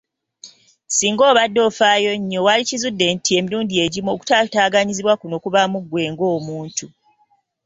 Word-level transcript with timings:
Singa 0.95 1.23
obadde 1.31 1.59
ofaayo 1.67 2.11
nnyo, 2.19 2.39
wandikizudde 2.45 3.05
nti 3.15 3.31
emirundi 3.39 3.73
egimu 3.85 4.09
okutaataganyizibwa 4.11 5.13
kuno 5.21 5.35
kuba 5.43 5.61
mu 5.71 5.79
ggwe 5.83 6.03
ng’omuntu. 6.11 6.85